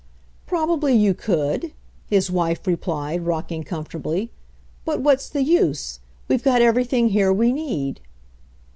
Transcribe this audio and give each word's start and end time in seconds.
"Probably 0.47 0.93
you 0.95 1.13
could," 1.13 1.73
his 2.07 2.31
wife 2.31 2.65
replied, 2.65 3.23
rock 3.27 3.51
ing 3.51 3.63
comfortably. 3.63 4.31
"But 4.83 4.99
what's 5.01 5.29
the 5.29 5.43
use? 5.43 5.99
We've 6.27 6.41
got 6.43 6.59
everything 6.63 7.09
here 7.09 7.31
we 7.31 7.51
need." 7.53 8.01